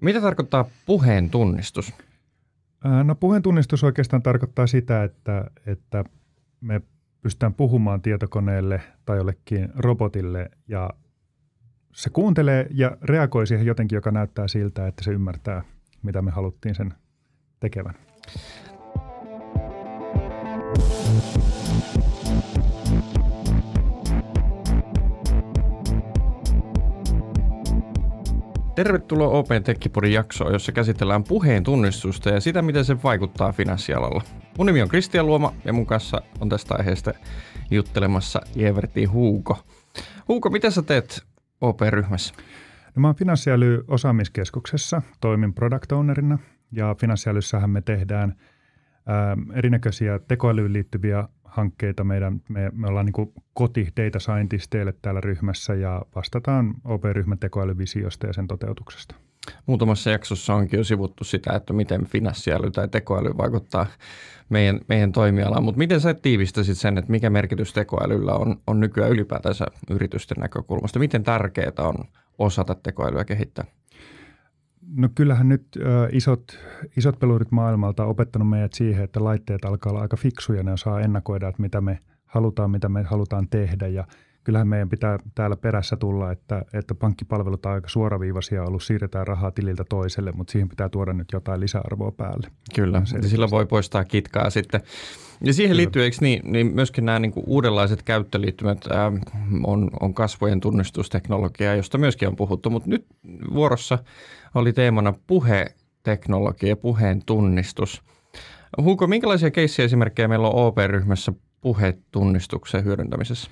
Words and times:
Mitä 0.00 0.20
tarkoittaa 0.20 0.64
puheen 0.86 1.30
tunnistus? 1.30 1.94
No 3.04 3.14
puheen 3.14 3.42
tunnistus 3.42 3.84
oikeastaan 3.84 4.22
tarkoittaa 4.22 4.66
sitä, 4.66 5.04
että, 5.04 5.50
että 5.66 6.04
me 6.60 6.80
pystytään 7.22 7.54
puhumaan 7.54 8.02
tietokoneelle 8.02 8.80
tai 9.06 9.16
jollekin 9.16 9.68
robotille 9.76 10.50
ja 10.68 10.90
se 11.94 12.10
kuuntelee 12.10 12.66
ja 12.70 12.96
reagoi 13.02 13.46
siihen 13.46 13.66
jotenkin, 13.66 13.96
joka 13.96 14.10
näyttää 14.10 14.48
siltä, 14.48 14.86
että 14.86 15.04
se 15.04 15.10
ymmärtää, 15.10 15.64
mitä 16.02 16.22
me 16.22 16.30
haluttiin 16.30 16.74
sen 16.74 16.94
tekevän. 17.60 17.94
Tervetuloa 28.80 29.28
Open 29.28 29.62
Tekkipodin 29.62 30.12
jaksoon, 30.12 30.52
jossa 30.52 30.72
käsitellään 30.72 31.24
puheen 31.24 31.62
tunnistusta 31.62 32.30
ja 32.30 32.40
sitä, 32.40 32.62
miten 32.62 32.84
se 32.84 33.02
vaikuttaa 33.02 33.52
finanssialalla. 33.52 34.22
Mun 34.58 34.66
nimi 34.66 34.82
on 34.82 34.88
Kristian 34.88 35.26
Luoma 35.26 35.54
ja 35.64 35.72
mun 35.72 35.86
kanssa 35.86 36.22
on 36.40 36.48
tästä 36.48 36.74
aiheesta 36.78 37.12
juttelemassa 37.70 38.40
Everti 38.56 39.04
Huuko. 39.04 39.58
Huuko, 40.28 40.50
mitä 40.50 40.70
sä 40.70 40.82
teet 40.82 41.22
OP-ryhmässä? 41.60 42.34
No 42.96 43.00
mä 43.00 43.08
oon 43.08 43.14
finanssiäly 43.14 43.84
osaamiskeskuksessa, 43.88 45.02
toimin 45.20 45.54
product 45.54 45.92
ownerina 45.92 46.38
ja 46.72 46.96
finanssiälyssähän 47.00 47.70
me 47.70 47.80
tehdään 47.80 48.36
ää, 49.06 49.36
erinäköisiä 49.54 50.18
tekoälyyn 50.18 50.72
liittyviä 50.72 51.28
hankkeita. 51.44 52.04
Meidän, 52.04 52.40
me, 52.48 52.70
me 52.74 52.88
ollaan 52.88 53.06
niin 53.06 53.32
koti 53.54 53.88
data 53.96 54.18
scientisteille 54.18 54.94
täällä 55.02 55.20
ryhmässä 55.20 55.74
ja 55.74 56.02
vastataan 56.16 56.74
OP-ryhmän 56.84 57.38
tekoälyvisiosta 57.38 58.26
ja 58.26 58.32
sen 58.32 58.48
toteutuksesta. 58.48 59.14
Muutamassa 59.66 60.10
jaksossa 60.10 60.54
onkin 60.54 60.78
jo 60.78 60.84
sivuttu 60.84 61.24
sitä, 61.24 61.52
että 61.52 61.72
miten 61.72 62.06
finanssiäly 62.06 62.70
tai 62.70 62.88
tekoäly 62.88 63.30
vaikuttaa 63.38 63.86
meidän, 64.48 64.80
meidän 64.88 65.12
toimialaan, 65.12 65.64
mutta 65.64 65.78
miten 65.78 66.00
sä 66.00 66.14
tiivistäsit 66.14 66.78
sen, 66.78 66.98
että 66.98 67.10
mikä 67.10 67.30
merkitys 67.30 67.72
tekoälyllä 67.72 68.34
on, 68.34 68.56
on 68.66 68.80
nykyään 68.80 69.10
ylipäätänsä 69.10 69.66
yritysten 69.90 70.38
näkökulmasta? 70.40 70.98
Miten 70.98 71.22
tärkeää 71.22 71.72
on 71.78 72.04
osata 72.38 72.74
tekoälyä 72.74 73.24
kehittää? 73.24 73.64
No 74.96 75.08
kyllähän 75.14 75.48
nyt 75.48 75.66
ö, 75.76 76.08
isot, 76.12 76.58
isot 76.96 77.18
pelurit 77.18 77.50
maailmalta 77.50 78.04
on 78.04 78.10
opettanut 78.10 78.48
meidät 78.48 78.72
siihen, 78.72 79.04
että 79.04 79.24
laitteet 79.24 79.64
alkaa 79.64 79.92
olla 79.92 80.02
aika 80.02 80.16
fiksuja, 80.16 80.62
ne 80.62 80.72
osaa 80.72 81.00
ennakoida, 81.00 81.48
että 81.48 81.62
mitä 81.62 81.80
me 81.80 81.98
halutaan, 82.24 82.70
mitä 82.70 82.88
me 82.88 83.02
halutaan 83.02 83.48
tehdä. 83.48 83.86
Ja 83.86 84.06
kyllähän 84.44 84.68
meidän 84.68 84.88
pitää 84.88 85.18
täällä 85.34 85.56
perässä 85.56 85.96
tulla, 85.96 86.32
että, 86.32 86.62
että 86.72 86.94
pankkipalvelut 86.94 87.66
on 87.66 87.72
aika 87.72 87.88
suoraviivaisia 87.88 88.62
ollut, 88.62 88.82
siirretään 88.82 89.26
rahaa 89.26 89.50
tililtä 89.50 89.84
toiselle, 89.84 90.32
mutta 90.32 90.52
siihen 90.52 90.68
pitää 90.68 90.88
tuoda 90.88 91.12
nyt 91.12 91.28
jotain 91.32 91.60
lisäarvoa 91.60 92.12
päälle. 92.12 92.50
Kyllä, 92.74 93.02
se, 93.04 93.28
sillä 93.28 93.50
voi 93.50 93.66
poistaa 93.66 94.04
kitkaa 94.04 94.50
sitten. 94.50 94.80
Ja 95.44 95.52
siihen 95.52 95.76
liittyy, 95.76 96.02
eikö 96.02 96.16
niin, 96.20 96.52
niin 96.52 96.74
myöskin 96.74 97.04
nämä 97.04 97.18
niin 97.18 97.32
kuin 97.32 97.44
uudenlaiset 97.46 98.02
käyttöliittymät 98.02 98.86
äh, 98.90 99.12
on, 99.64 99.90
on 100.00 100.14
kasvojen 100.14 100.60
tunnistusteknologia, 100.60 101.74
josta 101.74 101.98
myöskin 101.98 102.28
on 102.28 102.36
puhuttu, 102.36 102.70
mutta 102.70 102.90
nyt 102.90 103.06
vuorossa 103.54 103.98
oli 104.54 104.72
teemana 104.72 105.14
puheteknologia 105.26 106.68
ja 106.68 106.76
puheen 106.76 107.22
tunnistus. 107.26 108.02
Huuko, 108.82 109.06
minkälaisia 109.06 109.50
keissiä 109.50 109.84
esimerkkejä 109.84 110.28
meillä 110.28 110.48
on 110.48 110.66
OP-ryhmässä 110.66 111.32
puhetunnistuksen 111.60 112.84
hyödyntämisessä? 112.84 113.50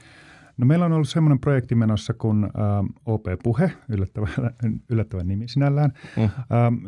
No 0.58 0.66
meillä 0.66 0.84
on 0.84 0.92
ollut 0.92 1.08
semmoinen 1.08 1.38
projekti 1.38 1.74
menossa 1.74 2.14
kuin 2.14 2.44
ä, 2.44 2.48
OP-puhe, 3.06 3.72
yllättävä, 3.88 4.28
yllättävä 4.90 5.24
nimi 5.24 5.48
sinällään. 5.48 5.92
Mm. 6.16 6.24
Ä, 6.24 6.28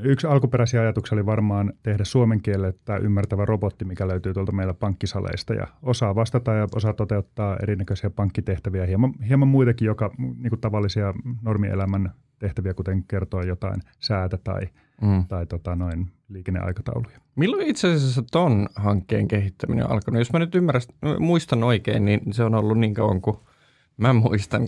yksi 0.03 0.27
alkuperäisiä 0.27 0.81
ajatuksia 0.81 1.17
oli 1.17 1.27
varmaan 1.27 1.73
tehdä 1.83 2.05
suomen 2.05 2.43
kielellä 2.43 2.73
ymmärtävä 3.01 3.45
robotti, 3.45 3.85
mikä 3.85 4.09
löytyy 4.09 4.35
tuolta 4.35 4.53
meillä 4.53 4.75
pankkisaleista 4.75 5.55
ja 5.55 5.67
osaa 5.83 6.15
vastata 6.15 6.53
ja 6.53 6.67
osaa 6.75 6.93
toteuttaa 6.93 7.57
erinäköisiä 7.63 8.11
pankkitehtäviä, 8.11 8.87
hieman, 8.87 9.15
hieman 9.29 9.49
muitakin, 9.49 9.87
joka 9.87 10.11
niin 10.19 10.51
kuin 10.51 10.61
tavallisia 10.61 11.15
normielämän 11.43 12.11
tehtäviä, 12.39 12.75
kuten 12.75 13.05
kertoa 13.05 13.43
jotain 13.43 13.83
säätä 13.99 14.39
tai, 14.45 14.61
mm. 15.03 15.25
tai 15.29 15.47
tota, 15.47 15.77
noin 15.77 16.07
liikenneaikatauluja. 16.29 17.19
Milloin 17.37 17.67
itse 17.67 17.93
asiassa 17.93 18.23
ton 18.33 18.69
hankkeen 18.77 19.29
kehittäminen 19.29 19.85
on 19.85 19.91
alkanut? 19.91 20.19
Jos 20.19 20.33
mä 20.33 20.39
nyt 20.39 20.55
ymmärrän, 20.55 20.83
muistan 21.19 21.63
oikein, 21.63 22.05
niin 22.05 22.21
se 22.31 22.45
on 22.45 22.55
ollut 22.55 22.79
niin 22.79 22.95
kauan 22.95 23.21
kuin 23.21 23.37
Mä 24.01 24.13
muistan, 24.13 24.63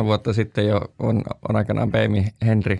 6-7 0.00 0.04
vuotta 0.04 0.32
sitten 0.32 0.66
jo 0.66 0.80
on, 0.98 1.22
on 1.48 1.56
aikanaan 1.56 1.92
Beimi 1.92 2.26
Henry 2.46 2.78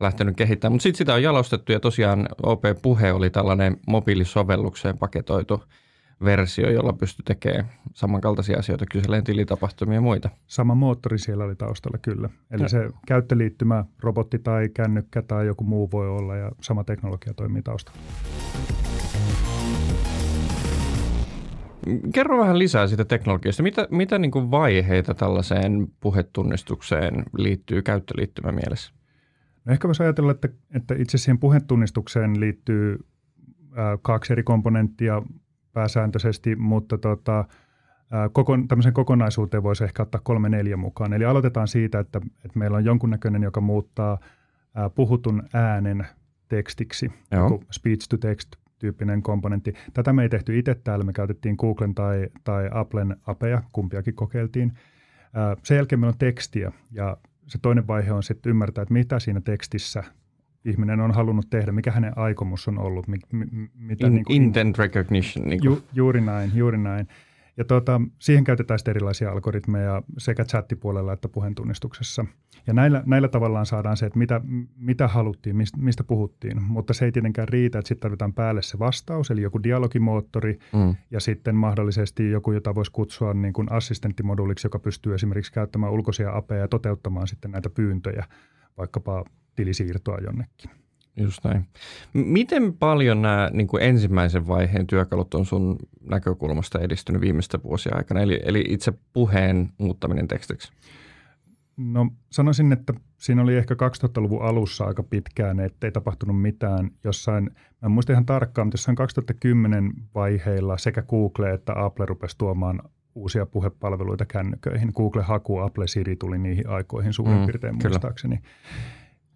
lähtenyt 0.00 0.36
kehittämään, 0.36 0.72
mutta 0.72 0.82
sitten 0.82 0.98
sitä 0.98 1.14
on 1.14 1.22
jalostettu 1.22 1.72
ja 1.72 1.80
tosiaan 1.80 2.28
OP-puhe 2.42 3.12
oli 3.12 3.30
tällainen 3.30 3.76
mobiilisovellukseen 3.86 4.98
paketoitu 4.98 5.62
versio, 6.24 6.70
jolla 6.70 6.92
pystyi 6.92 7.22
tekemään 7.24 7.70
samankaltaisia 7.94 8.58
asioita, 8.58 8.86
kyseleen 8.92 9.24
tilitapahtumia 9.24 9.94
ja 9.94 10.00
muita. 10.00 10.30
Sama 10.46 10.74
moottori 10.74 11.18
siellä 11.18 11.44
oli 11.44 11.56
taustalla 11.56 11.98
kyllä. 11.98 12.30
Eli 12.50 12.62
ja. 12.62 12.68
se 12.68 12.90
käyttöliittymä, 13.06 13.84
robotti 14.00 14.38
tai 14.38 14.68
kännykkä 14.68 15.22
tai 15.22 15.46
joku 15.46 15.64
muu 15.64 15.90
voi 15.90 16.08
olla 16.08 16.36
ja 16.36 16.52
sama 16.60 16.84
teknologia 16.84 17.34
toimii 17.34 17.62
taustalla. 17.62 17.98
Kerro 22.14 22.38
vähän 22.38 22.58
lisää 22.58 22.86
siitä 22.86 23.04
teknologiasta. 23.04 23.62
Mitä, 23.62 23.88
mitä 23.90 24.18
niin 24.18 24.30
kuin 24.30 24.50
vaiheita 24.50 25.14
tällaiseen 25.14 25.86
puhetunnistukseen 26.00 27.24
liittyy 27.36 27.82
käyttöliittymä 27.82 28.52
mielessä? 28.52 28.92
No 29.64 29.72
ehkä 29.72 29.88
voisi 29.88 30.02
ajatella, 30.02 30.30
että, 30.30 30.48
että 30.74 30.94
itse 30.98 31.18
siihen 31.18 31.38
puhetunnistukseen 31.38 32.40
liittyy 32.40 32.98
ää, 33.74 33.98
kaksi 34.02 34.32
eri 34.32 34.42
komponenttia 34.42 35.22
pääsääntöisesti, 35.72 36.56
mutta 36.56 36.98
tota, 36.98 37.44
ää, 38.10 38.28
koko, 38.28 38.58
tämmöisen 38.68 38.92
kokonaisuuteen 38.92 39.62
voisi 39.62 39.84
ehkä 39.84 40.02
ottaa 40.02 40.20
kolme 40.24 40.48
neljä 40.48 40.76
mukaan. 40.76 41.12
Eli 41.12 41.24
aloitetaan 41.24 41.68
siitä, 41.68 41.98
että, 41.98 42.20
että 42.44 42.58
meillä 42.58 42.76
on 42.76 42.84
jonkunnäköinen, 42.84 43.42
joka 43.42 43.60
muuttaa 43.60 44.18
ää, 44.74 44.90
puhutun 44.90 45.42
äänen 45.52 46.06
tekstiksi, 46.48 47.12
speech 47.70 48.08
to 48.08 48.16
text 48.16 48.56
tyyppinen 48.78 49.22
komponentti. 49.22 49.72
Tätä 49.94 50.12
me 50.12 50.22
ei 50.22 50.28
tehty 50.28 50.58
itse 50.58 50.74
täällä, 50.74 51.04
me 51.04 51.12
käytettiin 51.12 51.56
Googlen 51.58 51.94
tai, 51.94 52.28
tai 52.44 52.68
Applen 52.72 53.16
apeja, 53.26 53.62
kumpiakin 53.72 54.14
kokeiltiin. 54.14 54.72
Sen 55.62 55.76
jälkeen 55.76 56.00
meillä 56.00 56.12
on 56.12 56.18
tekstiä 56.18 56.72
ja 56.92 57.16
se 57.46 57.58
toinen 57.62 57.86
vaihe 57.86 58.12
on 58.12 58.22
sitten 58.22 58.50
ymmärtää, 58.50 58.82
että 58.82 58.94
mitä 58.94 59.18
siinä 59.18 59.40
tekstissä 59.40 60.04
ihminen 60.64 61.00
on 61.00 61.14
halunnut 61.14 61.50
tehdä, 61.50 61.72
mikä 61.72 61.90
hänen 61.90 62.18
aikomus 62.18 62.68
on 62.68 62.78
ollut. 62.78 63.08
Mi, 63.08 63.18
mi, 63.32 63.46
mitä 63.74 64.06
In, 64.06 64.14
niin 64.14 64.24
kuin, 64.24 64.42
intent 64.42 64.78
recognition. 64.78 65.48
Niin 65.48 65.60
ju, 65.62 65.82
juuri 65.92 66.20
näin, 66.20 66.50
juuri 66.54 66.78
näin. 66.78 67.08
Ja 67.56 67.64
tuota, 67.64 68.00
siihen 68.18 68.44
käytetään 68.44 68.78
sitten 68.78 68.92
erilaisia 68.92 69.32
algoritmeja 69.32 70.02
sekä 70.18 70.44
chattipuolella 70.44 71.12
että 71.12 71.28
puheentunnistuksessa. 71.28 72.24
Ja 72.66 72.72
näillä, 72.72 73.02
näillä 73.06 73.28
tavallaan 73.28 73.66
saadaan 73.66 73.96
se, 73.96 74.06
että 74.06 74.18
mitä, 74.18 74.40
mitä 74.76 75.08
haluttiin, 75.08 75.56
mistä, 75.56 75.78
mistä 75.78 76.04
puhuttiin. 76.04 76.62
Mutta 76.62 76.94
se 76.94 77.04
ei 77.04 77.12
tietenkään 77.12 77.48
riitä, 77.48 77.78
että 77.78 77.88
sitten 77.88 78.02
tarvitaan 78.02 78.34
päälle 78.34 78.62
se 78.62 78.78
vastaus, 78.78 79.30
eli 79.30 79.42
joku 79.42 79.62
dialogimoottori 79.62 80.58
mm. 80.72 80.94
ja 81.10 81.20
sitten 81.20 81.56
mahdollisesti 81.56 82.30
joku, 82.30 82.52
jota 82.52 82.74
voisi 82.74 82.92
kutsua 82.92 83.34
niin 83.34 83.52
kuin 83.52 83.72
assistenttimoduliksi, 83.72 84.66
joka 84.66 84.78
pystyy 84.78 85.14
esimerkiksi 85.14 85.52
käyttämään 85.52 85.92
ulkoisia 85.92 86.36
apeja 86.36 86.60
ja 86.60 86.68
toteuttamaan 86.68 87.28
sitten 87.28 87.50
näitä 87.50 87.70
pyyntöjä, 87.70 88.24
vaikkapa 88.78 89.24
tilisiirtoa 89.56 90.18
jonnekin. 90.18 90.70
Just 91.16 91.44
näin. 91.44 91.66
Miten 92.12 92.72
paljon 92.72 93.22
nämä 93.22 93.50
niin 93.52 93.66
kuin 93.66 93.82
ensimmäisen 93.82 94.48
vaiheen 94.48 94.86
työkalut 94.86 95.34
on 95.34 95.46
sun 95.46 95.76
näkökulmasta 96.10 96.80
edistynyt 96.80 97.20
viimeisten 97.20 97.62
vuosien 97.62 97.96
aikana, 97.96 98.20
eli, 98.20 98.40
eli 98.44 98.64
itse 98.68 98.92
puheen 99.12 99.68
muuttaminen 99.78 100.28
tekstiksi? 100.28 100.72
No 101.76 102.10
sanoisin, 102.30 102.72
että 102.72 102.94
siinä 103.18 103.42
oli 103.42 103.56
ehkä 103.56 103.74
2000-luvun 103.74 104.42
alussa 104.42 104.84
aika 104.84 105.02
pitkään, 105.02 105.60
ettei 105.60 105.92
tapahtunut 105.92 106.42
mitään. 106.42 106.90
Jossain, 107.04 107.44
mä 107.44 107.86
en 107.86 107.90
muista 107.90 108.12
ihan 108.12 108.26
tarkkaan, 108.26 108.66
mutta 108.66 108.74
jossain 108.74 108.96
2010 108.96 109.92
vaiheilla 110.14 110.78
sekä 110.78 111.02
Google 111.02 111.52
että 111.52 111.84
Apple 111.84 112.06
rupesi 112.06 112.38
tuomaan 112.38 112.82
uusia 113.14 113.46
puhepalveluita 113.46 114.24
kännyköihin. 114.24 114.92
Google-haku, 114.94 115.58
Apple 115.58 115.86
Siri 115.86 116.16
tuli 116.16 116.38
niihin 116.38 116.68
aikoihin 116.68 117.12
suurin 117.12 117.38
mm, 117.38 117.44
piirtein 117.44 117.78
kyllä. 117.78 117.92
muistaakseni. 117.92 118.40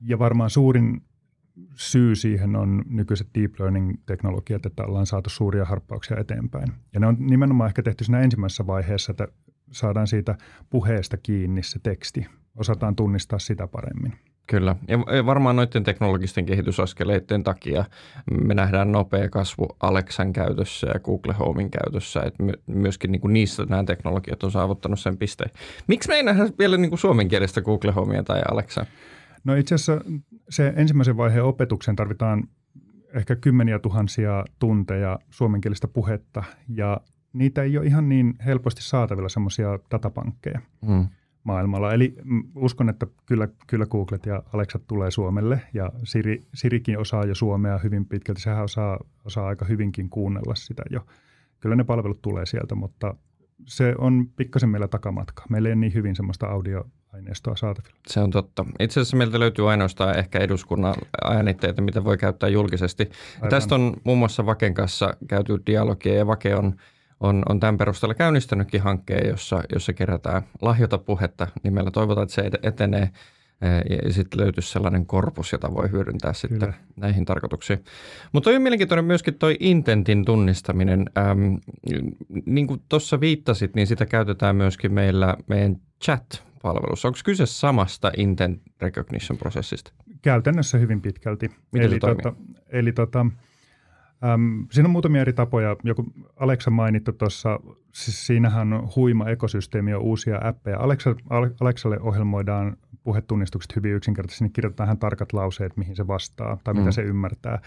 Ja 0.00 0.18
varmaan 0.18 0.50
suurin 0.50 1.02
syy 1.74 2.14
siihen 2.14 2.56
on 2.56 2.82
nykyiset 2.88 3.28
deep 3.38 3.60
learning-teknologiat, 3.60 4.66
että 4.66 4.84
ollaan 4.84 5.06
saatu 5.06 5.30
suuria 5.30 5.64
harppauksia 5.64 6.16
eteenpäin. 6.20 6.72
Ja 6.94 7.00
ne 7.00 7.06
on 7.06 7.16
nimenomaan 7.18 7.68
ehkä 7.68 7.82
tehty 7.82 8.04
siinä 8.04 8.20
ensimmäisessä 8.20 8.66
vaiheessa, 8.66 9.10
että 9.10 9.28
saadaan 9.72 10.06
siitä 10.06 10.38
puheesta 10.70 11.16
kiinni 11.16 11.62
se 11.62 11.78
teksti. 11.82 12.26
Osataan 12.56 12.96
tunnistaa 12.96 13.38
sitä 13.38 13.66
paremmin. 13.66 14.12
Kyllä, 14.46 14.76
ja 14.88 15.26
varmaan 15.26 15.56
noiden 15.56 15.84
teknologisten 15.84 16.46
kehitysaskeleiden 16.46 17.44
takia 17.44 17.84
me 18.44 18.54
nähdään 18.54 18.92
nopea 18.92 19.28
kasvu 19.28 19.68
Alexan 19.80 20.32
käytössä 20.32 20.86
ja 20.86 21.00
Google 21.00 21.32
Homein 21.38 21.70
käytössä, 21.70 22.22
että 22.26 22.44
myöskin 22.66 23.12
niin 23.12 23.20
kuin 23.20 23.32
niissä 23.32 23.64
nämä 23.68 23.84
teknologiat 23.84 24.42
on 24.42 24.50
saavuttanut 24.50 25.00
sen 25.00 25.16
pisteen. 25.16 25.50
Miksi 25.86 26.08
me 26.08 26.14
ei 26.14 26.22
nähdä 26.22 26.44
vielä 26.58 26.76
niin 26.76 26.90
kuin 26.90 26.98
suomen 26.98 27.28
kielestä 27.28 27.62
Google 27.62 27.92
Homea 27.92 28.22
tai 28.22 28.40
Alexaa? 28.50 28.86
No 29.44 29.54
itse 29.54 29.74
asiassa 29.74 30.04
se 30.48 30.72
ensimmäisen 30.76 31.16
vaiheen 31.16 31.44
opetuksen 31.44 31.96
tarvitaan 31.96 32.48
ehkä 33.14 33.36
kymmeniä 33.36 33.78
tuhansia 33.78 34.44
tunteja 34.58 35.18
suomenkielistä 35.30 35.88
puhetta 35.88 36.44
ja 36.68 37.00
niitä 37.32 37.62
ei 37.62 37.78
ole 37.78 37.86
ihan 37.86 38.08
niin 38.08 38.34
helposti 38.46 38.82
saatavilla 38.82 39.28
semmoisia 39.28 39.78
datapankkeja 39.90 40.60
mm. 40.88 41.06
maailmalla. 41.44 41.94
Eli 41.94 42.14
uskon, 42.54 42.88
että 42.88 43.06
kyllä, 43.26 43.48
kyllä 43.66 43.86
Googlet 43.86 44.26
ja 44.26 44.42
Alexat 44.52 44.82
tulee 44.86 45.10
Suomelle 45.10 45.60
ja 45.74 45.92
Siri, 46.04 46.42
Sirikin 46.54 46.98
osaa 46.98 47.24
jo 47.24 47.34
suomea 47.34 47.78
hyvin 47.78 48.06
pitkälti. 48.06 48.40
Sehän 48.40 48.64
osaa, 48.64 48.98
osaa 49.24 49.46
aika 49.46 49.64
hyvinkin 49.64 50.10
kuunnella 50.10 50.54
sitä 50.54 50.82
jo. 50.90 51.06
Kyllä 51.60 51.76
ne 51.76 51.84
palvelut 51.84 52.22
tulee 52.22 52.46
sieltä, 52.46 52.74
mutta 52.74 53.14
se 53.66 53.94
on 53.98 54.26
pikkasen 54.36 54.68
meillä 54.68 54.88
takamatka. 54.88 55.44
Meillä 55.48 55.68
ei 55.68 55.72
ole 55.72 55.80
niin 55.80 55.94
hyvin 55.94 56.16
semmoista 56.16 56.46
audio, 56.46 56.84
aineistoa 57.12 57.56
saatavilla. 57.56 57.96
Se 58.06 58.20
on 58.20 58.30
totta. 58.30 58.64
Itse 58.80 59.00
asiassa 59.00 59.16
meiltä 59.16 59.40
löytyy 59.40 59.70
ainoastaan 59.70 60.18
ehkä 60.18 60.38
eduskunnan 60.38 60.94
äänitteitä, 61.24 61.82
mitä 61.82 62.04
voi 62.04 62.18
käyttää 62.18 62.48
julkisesti. 62.48 63.10
Tästä 63.50 63.74
on 63.74 63.96
muun 64.04 64.18
muassa 64.18 64.46
Vaken 64.46 64.74
kanssa 64.74 65.14
käyty 65.28 65.58
dialogia 65.66 66.14
ja 66.14 66.26
Vake 66.26 66.56
on, 66.56 66.76
on, 67.20 67.42
on 67.48 67.60
tämän 67.60 67.78
perusteella 67.78 68.14
käynnistänytkin 68.14 68.82
hankkeen, 68.82 69.28
jossa, 69.28 69.62
jossa 69.72 69.92
kerätään 69.92 70.42
lahjota 70.62 70.98
puhetta 70.98 71.46
nimellä. 71.62 71.90
Toivotaan, 71.90 72.22
että 72.22 72.34
se 72.34 72.50
etenee 72.62 73.10
ja 74.06 74.12
sitten 74.12 74.40
löytyisi 74.40 74.72
sellainen 74.72 75.06
korpus, 75.06 75.52
jota 75.52 75.74
voi 75.74 75.90
hyödyntää 75.90 76.32
sitten 76.32 76.58
Kyllä. 76.58 76.74
näihin 76.96 77.24
tarkoituksiin. 77.24 77.84
Mutta 78.32 78.50
on 78.50 78.62
mielenkiintoinen 78.62 79.04
myöskin 79.04 79.34
tuo 79.34 79.48
intentin 79.60 80.24
tunnistaminen. 80.24 81.10
Ähm, 81.18 81.54
niin 82.46 82.66
kuin 82.66 82.82
tuossa 82.88 83.20
viittasit, 83.20 83.74
niin 83.74 83.86
sitä 83.86 84.06
käytetään 84.06 84.56
myöskin 84.56 84.92
meillä 84.92 85.36
meidän 85.46 85.76
chat 86.04 86.44
palvelussa. 86.62 87.08
Onko 87.08 87.18
kyse 87.24 87.46
samasta 87.46 88.12
intent 88.16 88.62
recognition-prosessista? 88.80 89.92
Käytännössä 90.22 90.78
hyvin 90.78 91.00
pitkälti. 91.00 91.50
Miten 91.72 91.86
eli, 91.86 91.94
se 91.94 92.00
toimii? 92.00 92.22
Tota, 92.22 92.36
eli 92.68 92.92
tota, 92.92 93.20
äm, 93.20 94.66
siinä 94.70 94.86
on 94.86 94.90
muutamia 94.90 95.20
eri 95.20 95.32
tapoja. 95.32 95.76
Joku 95.84 96.12
Alexa 96.36 96.70
mainittu 96.70 97.12
tuossa, 97.12 97.60
siis 97.92 98.26
siinähän 98.26 98.72
on 98.72 98.88
huima 98.96 99.28
ekosysteemi 99.28 99.90
ja 99.90 99.98
uusia 99.98 100.40
appeja. 100.42 100.78
Alexa, 100.78 101.14
Alexalle 101.60 102.00
ohjelmoidaan 102.00 102.76
puhetunnistukset 103.10 103.76
hyvin 103.76 103.94
yksinkertaisesti, 103.94 104.44
niin 104.44 104.52
kirjoitetaan 104.52 104.98
tarkat 104.98 105.32
lauseet, 105.32 105.76
mihin 105.76 105.96
se 105.96 106.06
vastaa 106.06 106.58
tai 106.64 106.74
mitä 106.74 106.86
mm. 106.86 106.92
se 106.92 107.02
ymmärtää. 107.02 107.58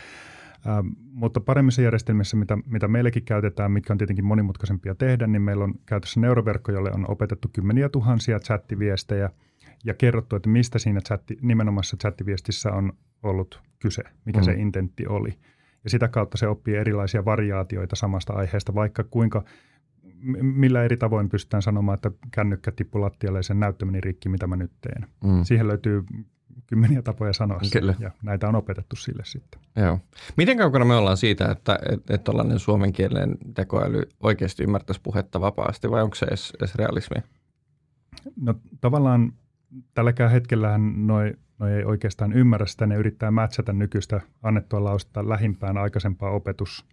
Ähm, 0.68 0.88
mutta 1.14 1.40
paremmissa 1.40 1.82
järjestelmissä, 1.82 2.38
mitä, 2.38 2.58
mitä 2.66 2.88
meilläkin 2.88 3.24
käytetään, 3.24 3.72
mitkä 3.72 3.94
on 3.94 3.98
tietenkin 3.98 4.26
monimutkaisempia 4.26 4.96
tehdä, 4.96 5.28
niin 5.28 5.42
meillä 5.42 5.64
on 5.64 5.74
käytössä 5.86 6.20
neuroverkko, 6.20 6.72
jolle 6.72 6.92
on 6.92 7.12
opetettu 7.12 7.50
kymmeniä 7.54 7.90
tuhansia 7.90 8.40
chattiviestejä 8.40 9.30
ja 9.86 9.94
kerrottu, 9.94 10.36
että 10.36 10.50
mistä 10.50 10.80
siinä 10.80 11.02
chatti, 11.02 11.38
nimenomaisessa 11.42 11.98
chattiviestissä 11.98 12.72
on 12.72 12.94
ollut 13.24 13.62
kyse, 13.80 14.04
mikä 14.26 14.40
mm. 14.40 14.44
se 14.44 14.54
intentti 14.54 15.08
oli. 15.08 15.34
Ja 15.84 15.90
sitä 15.90 16.08
kautta 16.08 16.38
se 16.38 16.48
oppii 16.48 16.76
erilaisia 16.76 17.26
variaatioita 17.26 17.96
samasta 17.96 18.34
aiheesta, 18.34 18.76
vaikka 18.76 19.04
kuinka, 19.04 19.44
millä 20.42 20.84
eri 20.84 20.98
tavoin 20.98 21.30
pystytään 21.30 21.62
sanomaan, 21.62 21.96
että 21.96 22.12
kännykkä 22.32 22.72
tippui 22.72 23.02
lattialle 23.02 23.40
ja 23.40 23.44
sen 23.44 23.60
näyttö 23.60 23.86
meni 23.86 24.02
rikki, 24.02 24.30
mitä 24.30 24.48
mä 24.48 24.56
nyt 24.56 24.72
teen. 24.82 25.08
Mm. 25.24 25.44
Siihen 25.44 25.68
löytyy 25.68 26.04
kymmeniä 26.68 27.02
tapoja 27.02 27.34
sanoa 27.34 27.60
Kyllä. 27.74 27.96
ja 28.00 28.12
näitä 28.24 28.48
on 28.48 28.56
opetettu 28.56 28.96
sille 28.96 29.24
sitten. 29.26 29.62
Joo. 29.76 30.00
Miten 30.38 30.58
kaukana 30.58 30.86
me 30.86 30.96
ollaan 30.96 31.18
siitä, 31.18 31.52
että, 31.52 31.80
että, 31.92 32.14
että 32.14 32.32
tällainen 32.32 32.60
suomenkielinen 32.60 33.38
tekoäly 33.54 34.04
oikeasti 34.20 34.64
ymmärtäisi 34.64 35.02
puhetta 35.02 35.42
vapaasti 35.42 35.92
vai 35.92 36.04
onko 36.04 36.16
se 36.16 36.26
edes, 36.26 36.54
edes 36.60 36.76
realismia? 36.76 37.22
No 38.42 38.56
tavallaan 38.82 39.34
tälläkään 39.94 40.32
hetkellähän 40.32 41.08
noi, 41.08 41.34
noi 41.60 41.72
ei 41.72 41.84
oikeastaan 41.84 42.34
ymmärrä 42.34 42.66
sitä, 42.66 42.86
ne 42.88 42.96
yrittää 42.96 43.32
matchata 43.32 43.74
nykyistä 43.74 44.22
annettua 44.44 44.84
lausetta 44.84 45.30
lähimpään 45.30 45.78
aikaisempaa 45.78 46.32
opetus, 46.32 46.86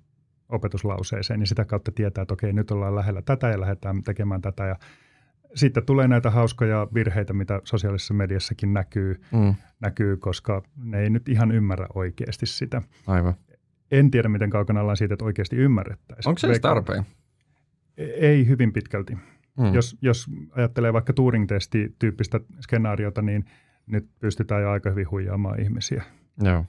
opetuslauseeseen, 0.51 1.41
niin 1.41 1.47
sitä 1.47 1.65
kautta 1.65 1.93
tietää, 1.93 2.23
että 2.23 2.35
okei, 2.35 2.53
nyt 2.53 2.71
ollaan 2.71 2.95
lähellä 2.95 3.23
tätä 3.23 3.49
ja 3.49 3.61
lähdetään 3.61 4.03
tekemään 4.03 4.41
tätä 4.41 4.67
ja 4.67 4.77
sitten 5.55 5.87
tulee 5.87 6.09
näitä 6.09 6.31
hauskoja 6.31 6.89
virheitä, 6.95 7.33
mitä 7.33 7.61
sosiaalisessa 7.65 8.15
mediassakin 8.15 8.73
näkyy, 8.73 9.21
mm. 9.33 9.55
näkyy, 9.81 10.17
koska 10.17 10.63
ne 10.77 11.01
ei 11.01 11.11
nyt 11.11 11.29
ihan 11.29 11.53
ymmärrä 11.53 11.87
oikeasti 11.95 12.47
sitä. 12.47 12.83
Aivan. 13.07 13.35
En 13.91 14.11
tiedä, 14.11 14.29
miten 14.29 14.51
kaukana 14.51 14.81
ollaan 14.81 14.97
siitä, 14.97 15.15
että 15.15 15.25
oikeasti 15.25 15.57
ymmärrettäisiin. 15.57 16.29
Onko 16.29 16.39
se 16.39 16.47
edes 16.47 16.61
tarpeen? 16.61 17.07
E- 17.97 18.05
ei 18.05 18.47
hyvin 18.47 18.73
pitkälti. 18.73 19.15
Mm. 19.59 19.75
Jos, 19.75 19.99
jos 20.03 20.27
ajattelee 20.51 20.93
vaikka 20.93 21.13
Turing-testi-tyyppistä 21.13 22.41
skenaariota, 22.61 23.23
niin 23.23 23.45
nyt 23.87 24.09
pystytään 24.19 24.63
jo 24.63 24.71
aika 24.71 24.91
hyvin 24.91 25.11
huijaamaan 25.11 25.61
ihmisiä. 25.61 26.03
Joo. 26.43 26.65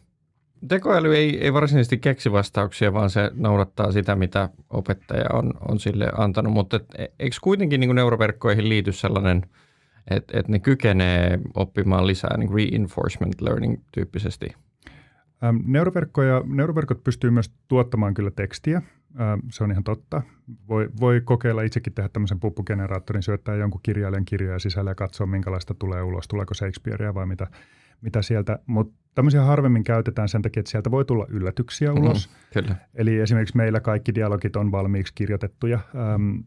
Tekoäly 0.68 1.16
ei, 1.16 1.44
ei 1.44 1.54
varsinaisesti 1.54 1.98
keksi 1.98 2.32
vastauksia, 2.32 2.94
vaan 2.94 3.10
se 3.10 3.32
noudattaa 3.34 3.92
sitä, 3.92 4.16
mitä 4.16 4.50
opettaja 4.70 5.26
on, 5.34 5.54
on 5.70 5.80
sille 5.80 6.12
antanut. 6.18 6.54
Mutta 6.54 6.78
et, 6.78 6.86
e, 6.98 7.08
eikö 7.20 7.36
kuitenkin 7.42 7.80
niin 7.80 7.96
neuroverkkoihin 7.96 8.70
liity 8.70 8.92
sellainen, 8.92 9.42
että 10.10 10.40
et 10.40 10.48
ne 10.48 10.60
kykenee 10.60 11.40
oppimaan 11.56 12.08
lisää 12.08 12.38
niin 12.38 12.54
reinforcement 12.54 13.42
learning 13.42 13.82
tyyppisesti? 13.92 14.56
Ähm, 15.44 15.58
neuroverkkoja, 15.66 16.42
neuroverkot 16.46 17.04
pystyy 17.04 17.32
myös 17.32 17.52
tuottamaan 17.68 18.14
kyllä 18.14 18.32
tekstiä. 18.32 18.82
Ähm, 19.20 19.40
se 19.52 19.64
on 19.64 19.72
ihan 19.72 19.84
totta. 19.84 20.22
Voi, 20.68 20.90
voi 21.00 21.22
kokeilla 21.22 21.62
itsekin 21.62 21.94
tehdä 21.94 22.10
tämmöisen 22.10 22.40
puppugeneraattorin, 22.40 23.24
syöttää 23.24 23.56
jonkun 23.56 23.82
kirjailijan 23.84 24.26
kirjoja 24.26 24.60
sisällä 24.60 24.92
ja 24.92 24.96
katsoa, 24.96 25.28
minkälaista 25.28 25.74
tulee 25.74 26.02
ulos. 26.02 26.28
Tuleeko 26.28 26.54
Shakespearea 26.54 27.14
vai 27.14 27.26
mitä, 27.26 27.48
mitä 28.02 28.22
sieltä. 28.22 28.60
Mutta 28.66 29.02
tämmöisiä 29.16 29.42
harvemmin 29.42 29.84
käytetään 29.84 30.30
sen 30.30 30.42
takia, 30.42 30.60
että 30.60 30.72
sieltä 30.72 30.92
voi 30.92 31.06
tulla 31.06 31.26
yllätyksiä 31.30 31.90
mm-hmm. 31.90 32.06
ulos. 32.06 32.30
Mm, 32.30 32.36
kyllä. 32.54 32.76
Eli 32.96 33.20
esimerkiksi 33.20 33.58
meillä 33.58 33.80
kaikki 33.80 34.16
dialogit 34.16 34.56
on 34.56 34.72
valmiiksi 34.72 35.14
kirjoitettuja. 35.14 35.80
Ähm, 35.96 36.40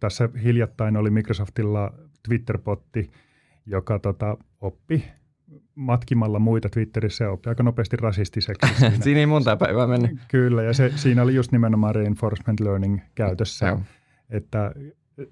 tässä 0.00 0.28
hiljattain 0.42 0.96
oli 0.96 1.10
Microsoftilla 1.10 1.94
Twitter-potti, 2.28 3.10
joka 3.66 3.98
tota, 3.98 4.36
oppi 4.60 5.04
matkimalla 5.74 6.38
muita 6.38 6.68
Twitterissä 6.68 7.24
ja 7.24 7.30
oppi 7.30 7.48
aika 7.48 7.62
nopeasti 7.62 7.96
rasistiseksi. 7.96 8.74
Siinä, 8.78 8.96
siinä 9.00 9.20
ei 9.20 9.26
monta 9.26 9.56
päivää 9.56 9.86
mennyt. 9.86 10.10
Kyllä, 10.28 10.62
ja 10.62 10.72
se, 10.72 10.92
siinä 10.96 11.22
oli 11.22 11.34
just 11.34 11.52
nimenomaan 11.52 11.94
reinforcement 11.94 12.60
learning 12.60 13.00
käytössä. 13.14 13.66
Joo. 13.66 13.80
Että 14.30 14.72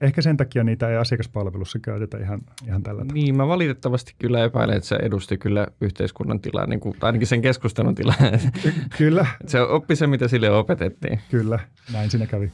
ehkä 0.01 0.23
sen 0.23 0.37
takia 0.37 0.65
niitä 0.65 0.89
ei 0.89 0.97
asiakaspalvelussa 0.97 1.79
käytetä 1.79 2.19
ihan, 2.19 2.41
ihan 2.67 2.83
tällä 2.83 2.99
tavalla. 2.99 3.15
Niin, 3.15 3.37
mä 3.37 3.49
valitettavasti 3.49 4.15
kyllä 4.19 4.45
epäilen, 4.45 4.77
että 4.77 4.89
se 4.89 4.97
edusti 4.97 5.39
kyllä 5.39 5.67
yhteiskunnan 5.81 6.41
tilaa, 6.41 6.67
niin 6.67 6.81
kuin, 6.81 6.97
ainakin 7.03 7.27
sen 7.27 7.43
keskustelun 7.43 7.95
tilaa. 7.95 8.17
kyllä. 8.99 9.27
se 9.47 9.61
oppi 9.61 9.97
se, 9.97 10.07
mitä 10.07 10.29
sille 10.29 10.51
opetettiin. 10.51 11.21
Kyllä, 11.31 11.59
näin 11.93 12.11
siinä 12.11 12.27
kävi. 12.27 12.53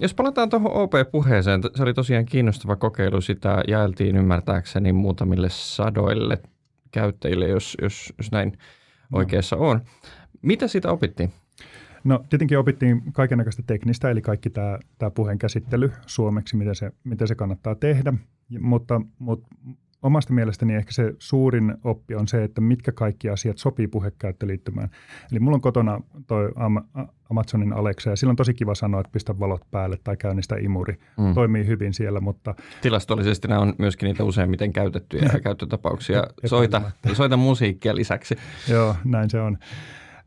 Jos 0.00 0.14
palataan 0.14 0.48
tuohon 0.48 0.72
OP-puheeseen, 0.72 1.60
se 1.74 1.82
oli 1.82 1.94
tosiaan 1.94 2.26
kiinnostava 2.26 2.76
kokeilu. 2.76 3.20
Sitä 3.20 3.62
jaeltiin 3.68 4.16
ymmärtääkseni 4.16 4.92
muutamille 4.92 5.48
sadoille 5.50 6.38
käyttäjille, 6.90 7.48
jos, 7.48 7.76
jos, 7.82 8.12
jos 8.18 8.32
näin 8.32 8.52
no. 9.10 9.18
oikeassa 9.18 9.56
on. 9.56 9.80
Mitä 10.42 10.68
siitä 10.68 10.90
opittiin? 10.90 11.32
No 12.04 12.24
tietenkin 12.30 12.58
opittiin 12.58 13.12
kaikenlaista 13.12 13.62
teknistä, 13.66 14.10
eli 14.10 14.22
kaikki 14.22 14.50
tämä, 14.50 14.78
tämä 14.98 15.10
puheen 15.10 15.38
käsittely 15.38 15.92
suomeksi, 16.06 16.56
miten 16.56 16.74
se, 16.74 16.92
miten 17.04 17.28
se 17.28 17.34
kannattaa 17.34 17.74
tehdä, 17.74 18.12
mutta, 18.60 19.00
mutta 19.18 19.48
omasta 20.04 20.32
mielestäni 20.32 20.74
ehkä 20.74 20.92
se 20.92 21.14
suurin 21.18 21.74
oppi 21.84 22.14
on 22.14 22.28
se, 22.28 22.44
että 22.44 22.60
mitkä 22.60 22.92
kaikki 22.92 23.30
asiat 23.30 23.58
sopii 23.58 23.86
puhekäyttöliittymään. 23.86 24.88
Eli 25.32 25.40
mulla 25.40 25.54
on 25.54 25.60
kotona 25.60 26.00
toi 26.26 26.52
Amazonin 27.30 27.72
Alexa 27.72 28.10
ja 28.10 28.16
silloin 28.16 28.32
on 28.32 28.36
tosi 28.36 28.54
kiva 28.54 28.74
sanoa, 28.74 29.00
että 29.00 29.12
pistä 29.12 29.38
valot 29.38 29.70
päälle 29.70 29.98
tai 30.04 30.16
käynnistä 30.16 30.56
imuri. 30.56 30.98
Mm. 31.18 31.34
Toimii 31.34 31.66
hyvin 31.66 31.94
siellä, 31.94 32.20
mutta... 32.20 32.54
Tilastollisesti 32.82 33.48
nämä 33.48 33.60
on 33.60 33.74
myöskin 33.78 34.06
niitä 34.06 34.24
useimmiten 34.24 34.72
käytettyjä 34.72 35.30
käyttötapauksia. 35.44 36.26
Soita, 36.46 36.82
soita 37.12 37.36
musiikkia 37.36 37.94
lisäksi. 37.94 38.36
Joo, 38.68 38.96
näin 39.04 39.30
se 39.30 39.40
on 39.40 39.58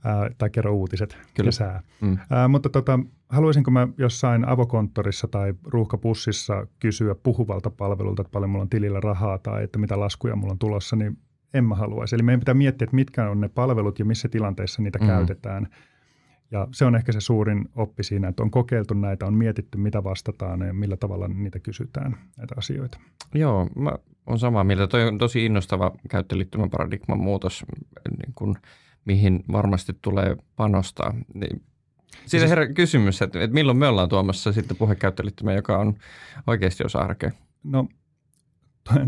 ää, 0.05 0.29
tai 0.37 0.49
kerro 0.49 0.73
uutiset 0.73 1.17
Kyllä. 1.33 1.47
kesää. 1.47 1.81
Mm. 2.01 2.17
Ää, 2.29 2.47
mutta 2.47 2.69
tota, 2.69 2.99
haluaisinko 3.29 3.71
mä 3.71 3.87
jossain 3.97 4.47
avokonttorissa 4.47 5.27
tai 5.27 5.53
ruuhkapussissa 5.63 6.67
kysyä 6.79 7.15
puhuvalta 7.15 7.69
palvelulta, 7.69 8.21
että 8.21 8.31
paljon 8.31 8.49
mulla 8.49 8.61
on 8.61 8.69
tilillä 8.69 8.99
rahaa 8.99 9.37
tai 9.37 9.63
että 9.63 9.79
mitä 9.79 9.99
laskuja 9.99 10.35
mulla 10.35 10.51
on 10.51 10.59
tulossa, 10.59 10.95
niin 10.95 11.17
en 11.53 11.65
mä 11.65 11.75
haluaisi. 11.75 12.15
Eli 12.15 12.23
meidän 12.23 12.39
pitää 12.39 12.53
miettiä, 12.53 12.85
että 12.85 12.95
mitkä 12.95 13.29
on 13.29 13.41
ne 13.41 13.47
palvelut 13.47 13.99
ja 13.99 14.05
missä 14.05 14.29
tilanteissa 14.29 14.81
niitä 14.81 14.99
mm. 14.99 15.07
käytetään. 15.07 15.67
Ja 16.51 16.67
se 16.71 16.85
on 16.85 16.95
ehkä 16.95 17.11
se 17.11 17.21
suurin 17.21 17.69
oppi 17.75 18.03
siinä, 18.03 18.27
että 18.27 18.43
on 18.43 18.51
kokeiltu 18.51 18.93
näitä, 18.93 19.25
on 19.25 19.33
mietitty, 19.33 19.77
mitä 19.77 20.03
vastataan 20.03 20.61
ja 20.61 20.73
millä 20.73 20.97
tavalla 20.97 21.27
niitä 21.27 21.59
kysytään, 21.59 22.17
näitä 22.37 22.55
asioita. 22.57 22.99
Joo, 23.33 23.69
mä 23.75 23.91
olen 24.25 24.39
samaa 24.39 24.63
mieltä. 24.63 24.87
Toi 24.87 25.07
on 25.07 25.17
tosi 25.17 25.45
innostava 25.45 25.91
käyttöliittymän 26.09 26.69
paradigman 26.69 27.19
muutos, 27.19 27.65
niin 28.09 28.33
kun 28.35 28.55
mihin 29.07 29.43
varmasti 29.51 29.93
tulee 30.01 30.35
panostaa. 30.55 31.13
Niin 31.33 31.63
siitä 32.25 32.27
siis, 32.29 32.49
herää 32.49 32.73
kysymys, 32.73 33.21
että, 33.21 33.43
että 33.43 33.53
milloin 33.53 33.77
me 33.77 33.87
ollaan 33.87 34.09
tuomassa 34.09 34.53
sitten 34.53 34.77
puhekäyttöliittymä, 34.77 35.53
joka 35.53 35.77
on 35.77 35.93
oikeasti 36.47 36.83
osa 36.85 36.99
arkea? 36.99 37.31
No 37.63 37.87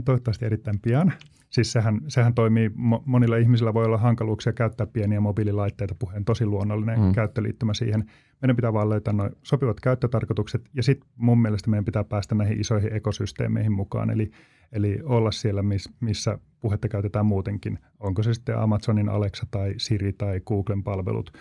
toivottavasti 0.05 0.45
erittäin 0.45 0.79
pian. 0.79 1.13
Siis 1.49 1.71
sehän, 1.71 2.01
sehän 2.07 2.33
toimii, 2.33 2.71
monilla 3.05 3.37
ihmisillä 3.37 3.73
voi 3.73 3.85
olla 3.85 3.97
hankaluuksia 3.97 4.53
käyttää 4.53 4.87
pieniä 4.87 5.21
mobiililaitteita, 5.21 5.95
puheen 5.99 6.25
tosi 6.25 6.45
luonnollinen 6.45 6.99
mm. 6.99 7.11
käyttöliittymä 7.11 7.73
siihen. 7.73 8.05
Meidän 8.41 8.55
pitää 8.55 8.73
vaan 8.73 8.89
löytää 8.89 9.13
noin 9.13 9.31
sopivat 9.43 9.79
käyttötarkoitukset 9.79 10.69
ja 10.73 10.83
sitten 10.83 11.09
mun 11.15 11.41
mielestä 11.41 11.69
meidän 11.69 11.85
pitää 11.85 12.03
päästä 12.03 12.35
näihin 12.35 12.59
isoihin 12.59 12.93
ekosysteemeihin 12.93 13.71
mukaan, 13.71 14.09
eli, 14.09 14.31
eli 14.71 14.99
olla 15.03 15.31
siellä, 15.31 15.63
missä 15.99 16.39
puhetta 16.59 16.87
käytetään 16.87 17.25
muutenkin. 17.25 17.79
Onko 17.99 18.23
se 18.23 18.33
sitten 18.33 18.59
Amazonin 18.59 19.09
Alexa 19.09 19.47
tai 19.51 19.73
Siri 19.77 20.13
tai 20.13 20.41
Googlen 20.45 20.83
palvelut. 20.83 21.37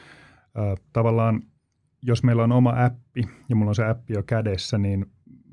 Tavallaan 0.93 1.43
jos 2.03 2.23
meillä 2.23 2.45
on 2.45 2.53
oma 2.53 2.75
appi 2.85 3.29
ja 3.49 3.57
mulla 3.57 3.71
on 3.71 3.75
se 3.75 3.85
appi 3.85 4.13
jo 4.13 4.23
kädessä, 4.23 4.79
niin 4.79 5.07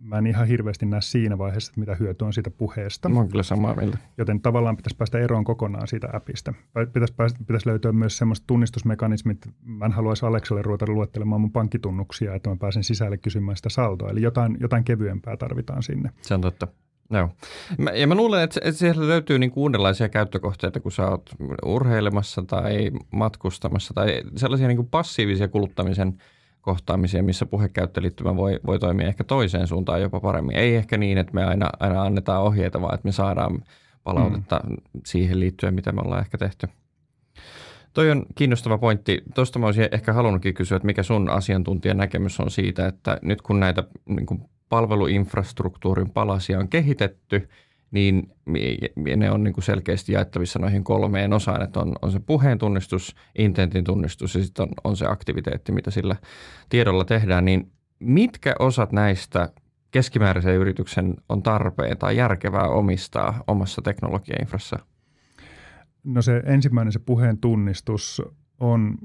mä 0.06 0.18
en 0.18 0.28
ihan 0.28 0.48
hirveästi 0.48 0.86
näe 0.86 1.02
siinä 1.02 1.38
vaiheessa, 1.38 1.72
että 1.72 1.80
mitä 1.80 1.96
hyötyä 1.96 2.26
on 2.26 2.34
siitä 2.34 2.50
puheesta. 2.50 3.10
Mä 3.10 3.20
oon 3.20 3.30
kyllä 3.30 3.44
samaa 3.44 3.76
mieltä. 3.76 3.98
Joten 4.18 4.42
tavallaan 4.42 4.78
pitäisi 4.78 4.98
päästä 4.98 5.20
eroon 5.20 5.44
kokonaan 5.44 5.88
siitä 5.88 6.10
appista. 6.14 6.54
Pitäisi, 6.94 7.14
päästä, 7.14 7.40
pitäisi 7.40 7.70
löytyä 7.70 7.92
myös 7.92 8.18
semmoiset 8.18 8.48
tunnistusmekanismit. 8.48 9.38
Mä 9.64 9.86
en 9.86 9.92
haluaisi 9.92 10.26
Aleksalle 10.26 10.62
ruveta 10.62 10.86
luettelemaan 10.88 11.42
mun 11.42 11.52
pankkitunnuksia, 11.52 12.36
että 12.36 12.50
mä 12.50 12.56
pääsen 12.56 12.84
sisälle 12.84 13.18
kysymään 13.18 13.58
sitä 13.58 13.70
saldoa. 13.70 14.10
Eli 14.10 14.22
jotain, 14.22 14.58
jotain 14.60 14.84
kevyempää 14.84 15.38
tarvitaan 15.38 15.84
sinne. 15.84 16.10
Se 16.22 16.34
on 16.34 16.42
totta. 16.42 16.68
Joo. 17.12 17.30
Ja 17.94 18.08
mä 18.08 18.16
luulen, 18.16 18.44
että, 18.44 18.60
että 18.64 18.80
siellä 18.80 19.08
löytyy 19.08 19.40
niin 19.40 19.52
uudenlaisia 19.56 20.10
käyttökohteita, 20.10 20.80
kun 20.80 20.92
sä 20.92 21.08
oot 21.08 21.30
urheilemassa 21.66 22.42
tai 22.42 22.92
matkustamassa 23.12 23.94
tai 23.94 24.22
sellaisia 24.36 24.68
niin 24.68 24.88
passiivisia 24.88 25.48
kuluttamisen– 25.48 26.14
kohtaamisia, 26.66 27.24
missä 27.24 27.46
puhekäyttöliittymä 27.46 28.36
voi, 28.36 28.60
voi 28.66 28.80
toimia 28.80 29.08
ehkä 29.08 29.24
toiseen 29.24 29.68
suuntaan 29.68 30.02
jopa 30.02 30.20
paremmin. 30.20 30.58
Ei 30.58 30.76
ehkä 30.76 30.98
niin, 30.98 31.18
että 31.18 31.34
me 31.34 31.44
aina, 31.44 31.70
aina 31.80 32.04
annetaan 32.04 32.44
ohjeita, 32.44 32.82
vaan 32.82 32.96
että 32.96 33.08
me 33.08 33.12
saadaan 33.12 33.64
palautetta 34.04 34.60
mm. 34.68 34.76
siihen 35.06 35.40
liittyen, 35.40 35.74
mitä 35.74 35.92
me 35.92 36.02
ollaan 36.06 36.22
ehkä 36.22 36.38
tehty. 36.38 36.68
Toi 37.94 38.12
on 38.12 38.26
kiinnostava 38.36 38.78
pointti. 38.78 39.24
Tuosta 39.36 39.60
mä 39.60 39.66
olisin 39.66 39.88
ehkä 39.92 40.14
halunnutkin 40.14 40.54
kysyä, 40.54 40.76
että 40.76 40.86
mikä 40.86 41.04
sun 41.04 41.30
asiantuntijan 41.30 41.98
näkemys 41.98 42.40
on 42.40 42.52
siitä, 42.52 42.88
että 42.88 43.20
nyt 43.22 43.42
kun 43.42 43.60
näitä 43.60 43.84
niin 44.10 44.26
kuin 44.26 44.42
palveluinfrastruktuurin 44.70 46.10
palasia 46.10 46.60
on 46.60 46.70
kehitetty– 46.70 47.50
niin 47.92 48.32
ne 49.16 49.32
on 49.32 49.44
niin 49.44 49.54
kuin 49.54 49.64
selkeästi 49.64 50.12
jaettavissa 50.12 50.60
noihin 50.60 50.84
kolmeen 50.84 51.34
osaan, 51.34 51.62
että 51.62 51.80
on, 51.80 51.94
on 52.02 52.12
se 52.12 52.20
puheen 52.20 52.58
tunnistus, 52.58 53.16
intentin 53.38 53.84
tunnistus 53.84 54.36
ja 54.36 54.44
sitten 54.44 54.64
on, 54.64 54.70
on 54.84 54.98
se 54.98 55.06
aktiviteetti, 55.06 55.72
mitä 55.72 55.92
sillä 55.92 56.16
tiedolla 56.70 57.06
tehdään, 57.06 57.46
niin 57.46 57.72
mitkä 58.00 58.56
osat 58.60 58.92
näistä 58.92 59.50
keskimääräisen 59.92 60.56
yrityksen 60.56 61.16
on 61.30 61.44
tarpeen 61.44 61.98
tai 61.98 62.18
järkevää 62.18 62.68
omistaa 62.68 63.44
omassa 63.48 63.82
teknologiainfrassa? 63.82 64.80
No 66.04 66.22
se 66.22 66.42
ensimmäinen, 66.46 66.92
se 66.92 67.00
puheen 67.00 67.38
tunnistus 67.38 68.22
on 68.60 68.98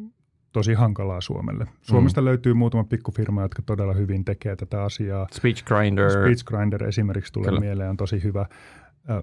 tosi 0.53 0.75
hankalaa 0.75 1.21
Suomelle. 1.21 1.67
Suomesta 1.83 2.21
mm. 2.21 2.25
löytyy 2.25 2.55
muutama 2.55 2.85
pikkufirma, 2.85 3.43
jotka 3.43 3.63
todella 3.63 3.93
hyvin 3.93 4.25
tekee 4.25 4.57
tätä 4.57 4.83
asiaa. 4.83 5.27
Speech 5.33 5.65
Grinder. 5.65 6.11
Speech 6.11 6.45
Grinder 6.45 6.85
esimerkiksi 6.85 7.33
tulee 7.33 7.49
Kyllä. 7.49 7.61
mieleen, 7.61 7.91
on 7.91 7.97
tosi 7.97 8.23
hyvä. 8.23 8.47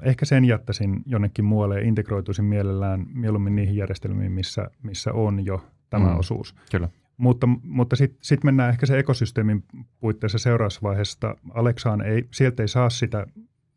Ehkä 0.01 0.25
sen 0.25 0.45
jättäisin 0.45 1.01
jonnekin 1.05 1.45
muualle 1.45 1.75
ja 1.75 1.87
integroituisin 1.87 2.45
mielellään 2.45 3.05
mieluummin 3.13 3.55
niihin 3.55 3.75
järjestelmiin, 3.75 4.31
missä, 4.31 4.69
missä 4.83 5.13
on 5.13 5.45
jo 5.45 5.65
tämä 5.89 6.09
mm. 6.09 6.19
osuus. 6.19 6.55
Kyllä. 6.71 6.89
Mutta, 7.17 7.47
mutta 7.63 7.95
sitten 7.95 8.19
sit 8.21 8.43
mennään 8.43 8.69
ehkä 8.69 8.85
se 8.85 8.99
ekosysteemin 8.99 9.63
puitteissa 9.99 10.37
seuraavassa 10.37 10.79
vaiheessa. 10.83 11.35
Alexaan 11.53 12.01
ei, 12.01 12.27
sieltä 12.31 12.63
ei 12.63 12.67
saa 12.67 12.89
sitä 12.89 13.27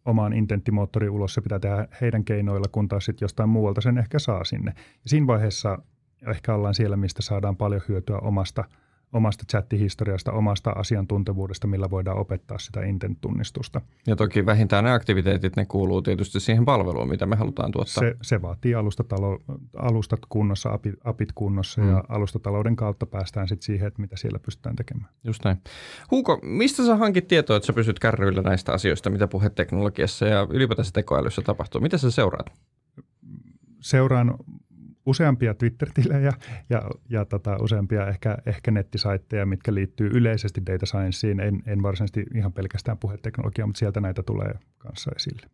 omaan 0.05 0.33
intenttimoottoriin 0.33 1.11
ulos, 1.11 1.35
se 1.35 1.41
pitää 1.41 1.59
tehdä 1.59 1.89
heidän 2.01 2.25
keinoilla, 2.25 2.67
kun 2.73 2.89
taas 2.89 3.05
sitten 3.05 3.25
jostain 3.25 3.49
muualta 3.49 3.81
sen 3.81 3.99
ehkä 3.99 4.19
saa 4.19 4.45
sinne. 4.45 4.73
Ja 4.77 5.11
siinä 5.11 5.27
vaiheessa 5.27 5.79
ehkä 6.27 6.55
ollaan 6.55 6.75
siellä, 6.75 6.97
mistä 6.97 7.23
saadaan 7.23 7.57
paljon 7.57 7.83
hyötyä 7.89 8.19
omasta, 8.19 8.65
omasta 9.13 9.45
chattihistoriasta, 9.51 10.33
omasta 10.33 10.71
asiantuntevuudesta, 10.71 11.67
millä 11.67 11.91
voidaan 11.91 12.19
opettaa 12.19 12.59
sitä 12.59 12.81
intent-tunnistusta. 12.81 13.81
Ja 14.07 14.17
toki 14.17 14.47
vähintään 14.47 14.85
ne 14.85 14.93
aktiviteetit, 14.93 15.57
ne 15.57 15.67
kuuluu 15.67 16.03
tietysti 16.03 16.41
siihen 16.41 16.65
palveluun, 16.65 17.09
mitä 17.09 17.27
me 17.27 17.37
halutaan 17.37 17.73
tuottaa. 17.73 18.01
Se, 18.01 18.17
se 18.23 18.43
vaatii 18.43 18.75
alustatalo, 18.75 19.39
alustat 19.77 20.21
kunnossa, 20.29 20.73
apit, 20.73 20.95
apit 21.05 21.33
kunnossa 21.35 21.81
mm. 21.81 21.91
ja 21.91 22.05
alustatalouden 22.09 22.77
kautta 22.77 23.07
päästään 23.07 23.49
sitten 23.49 23.65
siihen, 23.65 23.89
että 23.89 24.01
mitä 24.01 24.17
siellä 24.17 24.39
pystytään 24.39 24.77
tekemään. 24.77 25.09
Just 25.25 25.45
näin. 25.45 25.57
Huuko, 26.11 26.41
mistä 26.43 26.87
sä 26.87 26.97
hankit 26.97 27.29
tietoa, 27.29 27.57
että 27.57 27.67
sä 27.67 27.73
pysyt 27.73 27.99
kärryillä 27.99 28.43
näistä 28.43 28.73
asioista, 28.73 29.11
mitä 29.11 29.27
puheteknologiassa 29.27 30.27
ja 30.27 30.47
ylipäätänsä 30.51 30.91
tekoälyssä 30.93 31.43
tapahtuu? 31.43 31.81
Mitä 31.81 31.99
sä 31.99 32.11
seuraat? 32.11 32.53
Seuraan 33.81 34.35
useampia 35.07 35.55
Twitter-tilejä 35.55 36.33
ja, 36.71 36.83
ja 37.09 37.25
tota, 37.25 37.57
useampia 37.63 38.07
ehkä, 38.07 38.39
ehkä 38.47 38.71
nettisaitteja, 38.71 39.47
mitkä 39.47 39.75
liittyy 39.75 40.11
yleisesti 40.15 40.63
data 40.67 40.87
scienceen, 40.87 41.41
en, 41.41 41.63
en 41.67 41.83
varsinaisesti 41.83 42.27
ihan 42.35 42.53
pelkästään 42.53 42.99
puheteknologiaa, 42.99 43.67
mutta 43.67 43.79
sieltä 43.79 44.01
näitä 44.01 44.23
tulee 44.23 44.55
kanssa 44.79 45.11
esille. 45.17 45.47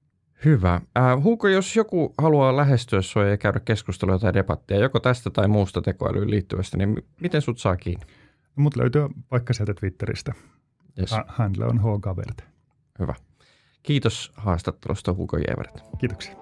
Hyvä. 0.44 0.74
Äh, 0.74 1.22
Huuko, 1.22 1.48
jos 1.48 1.76
joku 1.76 2.14
haluaa 2.18 2.56
lähestyä 2.56 3.02
sinua 3.02 3.28
ja 3.28 3.36
käydä 3.36 3.60
keskustelua 3.60 4.18
tai 4.18 4.34
debattia, 4.34 4.78
joko 4.78 5.00
tästä 5.00 5.30
tai 5.30 5.48
muusta 5.48 5.82
tekoälyyn 5.82 6.30
liittyvästä, 6.30 6.76
niin 6.76 7.02
miten 7.20 7.42
sut 7.42 7.58
saa 7.58 7.76
kiinni? 7.76 8.06
No, 8.56 8.62
mut 8.62 8.76
löytyy 8.76 9.02
vaikka 9.30 9.52
sieltä 9.52 9.74
Twitteristä. 9.74 10.32
Yes. 10.98 11.14
Handle 11.26 11.66
on 11.66 11.80
H. 11.80 12.00
Gavert. 12.00 12.44
Hyvä. 12.98 13.14
Kiitos 13.82 14.32
haastattelusta 14.36 15.14
Hugo 15.14 15.36
Jevert. 15.36 15.80
Kiitoksia. 15.98 16.34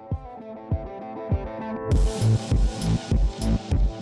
Thank 2.24 3.82
you. 3.82 3.93